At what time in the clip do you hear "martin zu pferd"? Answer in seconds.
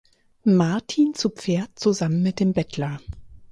0.45-1.77